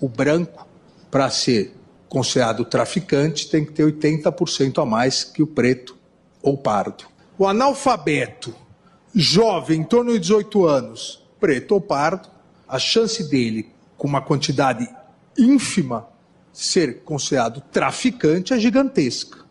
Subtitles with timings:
[0.00, 0.66] O branco,
[1.10, 1.74] para ser
[2.08, 5.96] considerado traficante, tem que ter 80% a mais que o preto
[6.42, 7.04] ou pardo.
[7.38, 8.54] O analfabeto,
[9.14, 12.28] jovem, em torno de 18 anos, preto ou pardo,
[12.68, 14.88] a chance dele, com uma quantidade
[15.38, 16.08] ínfima,
[16.52, 19.44] ser considerado traficante é gigantesca.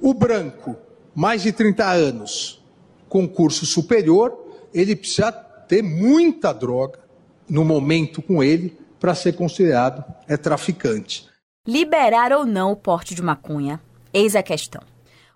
[0.00, 0.76] O branco,
[1.14, 2.62] mais de 30 anos,
[3.08, 4.36] com curso superior,
[4.72, 7.00] ele precisa ter muita droga
[7.48, 11.28] no momento com ele para ser considerado é traficante.
[11.66, 13.80] Liberar ou não o porte de maconha?
[14.12, 14.82] Eis a questão.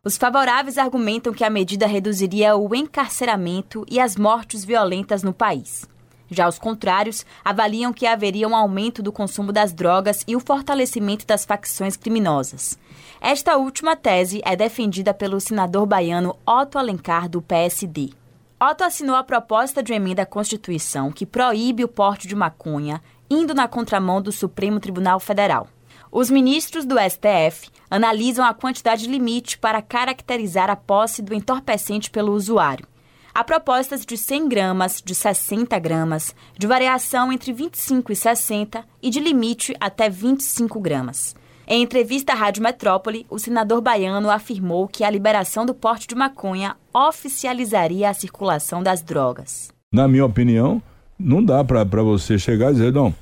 [0.05, 5.89] Os favoráveis argumentam que a medida reduziria o encarceramento e as mortes violentas no país.
[6.29, 11.27] Já os contrários avaliam que haveria um aumento do consumo das drogas e o fortalecimento
[11.27, 12.79] das facções criminosas.
[13.21, 18.11] Esta última tese é defendida pelo senador baiano Otto Alencar, do PSD.
[18.59, 23.03] Otto assinou a proposta de emenda à Constituição que proíbe o porte de maconha,
[23.33, 25.67] indo na contramão do Supremo Tribunal Federal.
[26.11, 32.33] Os ministros do STF analisam a quantidade limite para caracterizar a posse do entorpecente pelo
[32.33, 32.87] usuário.
[33.35, 39.09] Há propostas de 100 gramas, de 60 gramas, de variação entre 25 e 60 e
[39.09, 41.35] de limite até 25 gramas.
[41.67, 46.15] Em entrevista à Rádio Metrópole, o senador baiano afirmou que a liberação do porte de
[46.15, 49.73] maconha oficializaria a circulação das drogas.
[49.91, 50.83] Na minha opinião,
[51.23, 53.15] não dá para você chegar e dizer, não,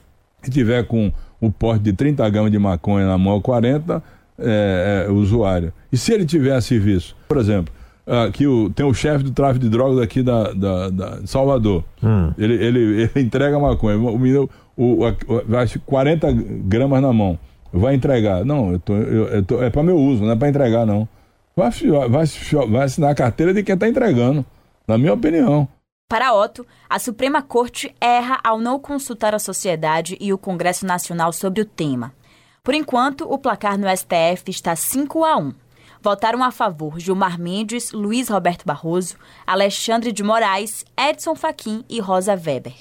[0.43, 4.03] se tiver com o porte de 30 gramas de maconha na mão 40,
[4.39, 5.73] é, é, usuário.
[5.93, 7.17] E se ele tiver a serviço?
[7.29, 7.73] Por exemplo,
[8.07, 11.85] aqui o, tem o chefe do tráfico de drogas aqui da, da, da Salvador.
[12.03, 12.33] Hum.
[12.39, 12.81] Ele, ele,
[13.15, 13.99] ele, entrega maconha.
[13.99, 14.17] O,
[14.77, 15.15] o, o,
[15.47, 16.33] vai 40
[16.65, 17.39] gramas na mão.
[17.73, 18.45] Vai entregar.
[18.45, 21.09] Não, eu tô, eu, eu tô, é para meu uso, não é para entregar, não.
[21.57, 21.71] Vai,
[22.09, 22.25] vai,
[22.69, 24.45] vai assinar a carteira de quem está entregando,
[24.89, 25.69] na minha opinião.
[26.11, 31.33] Para Otto, a Suprema Corte erra ao não consultar a sociedade e o Congresso Nacional
[31.33, 32.13] sobre o tema.
[32.65, 35.55] Por enquanto, o placar no STF está 5 a 1.
[36.03, 42.33] Votaram a favor Gilmar Mendes, Luiz Roberto Barroso, Alexandre de Moraes, Edson Fachin e Rosa
[42.33, 42.75] Weber.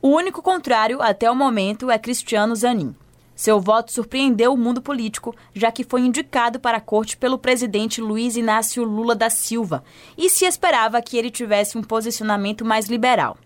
[0.00, 2.94] O único contrário até o momento é Cristiano Zanin.
[3.36, 8.00] Seu voto surpreendeu o mundo político, já que foi indicado para a corte pelo presidente
[8.00, 9.84] Luiz Inácio Lula da Silva
[10.16, 13.36] e se esperava que ele tivesse um posicionamento mais liberal.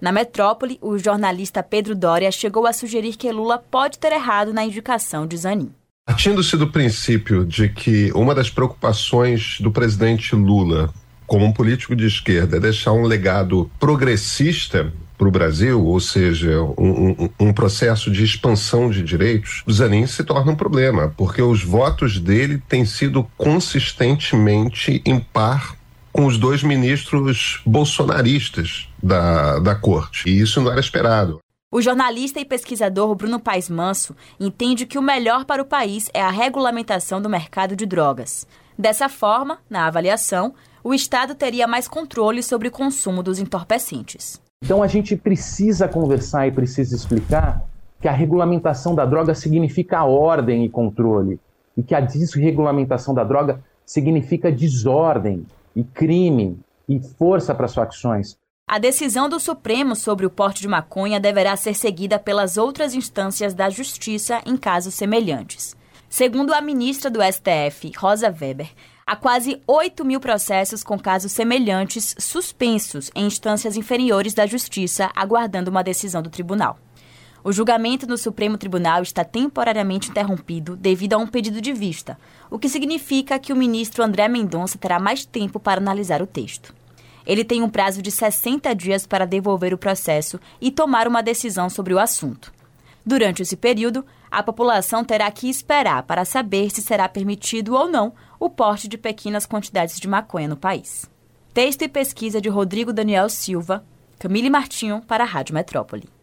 [0.00, 4.64] Na metrópole, o jornalista Pedro Doria chegou a sugerir que Lula pode ter errado na
[4.64, 5.70] indicação de Zanin.
[6.04, 10.92] Partindo-se do princípio de que uma das preocupações do presidente Lula,
[11.24, 16.60] como um político de esquerda, é deixar um legado progressista para o Brasil, ou seja,
[16.78, 21.40] um, um, um, processo de expansão de direitos, o Zanin se torna um problema, porque
[21.40, 25.76] os votos dele têm sido consistentemente em par
[26.12, 30.28] com os dois ministros bolsonaristas da, da corte.
[30.28, 31.40] E isso não era esperado.
[31.70, 36.22] O jornalista e pesquisador Bruno Paes Manso entende que o melhor para o país é
[36.22, 38.46] a regulamentação do mercado de drogas.
[38.78, 44.40] Dessa forma, na avaliação, o Estado teria mais controle sobre o consumo dos entorpecentes.
[44.62, 47.62] Então a gente precisa conversar e precisa explicar
[48.00, 51.40] que a regulamentação da droga significa ordem e controle,
[51.76, 56.58] e que a desregulamentação da droga significa desordem e crime
[56.88, 58.36] e força para as facções.
[58.68, 63.54] A decisão do Supremo sobre o porte de maconha deverá ser seguida pelas outras instâncias
[63.54, 65.76] da Justiça em casos semelhantes.
[66.08, 68.70] Segundo a ministra do STF, Rosa Weber,
[69.08, 75.70] Há quase 8 mil processos com casos semelhantes suspensos em instâncias inferiores da Justiça, aguardando
[75.70, 76.76] uma decisão do tribunal.
[77.44, 82.18] O julgamento no Supremo Tribunal está temporariamente interrompido devido a um pedido de vista,
[82.50, 86.74] o que significa que o ministro André Mendonça terá mais tempo para analisar o texto.
[87.24, 91.70] Ele tem um prazo de 60 dias para devolver o processo e tomar uma decisão
[91.70, 92.52] sobre o assunto.
[93.06, 98.12] Durante esse período, a população terá que esperar para saber se será permitido ou não
[98.38, 101.10] o porte de pequenas quantidades de maconha no país.
[101.52, 103.84] Texto e pesquisa de Rodrigo Daniel Silva,
[104.18, 106.15] Camille Martinho para a Rádio Metrópole.